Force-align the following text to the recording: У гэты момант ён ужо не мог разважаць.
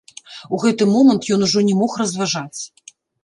У 0.57 0.59
гэты 0.63 0.87
момант 0.93 1.27
ён 1.37 1.45
ужо 1.47 1.63
не 1.69 1.75
мог 1.81 1.91
разважаць. 2.05 2.61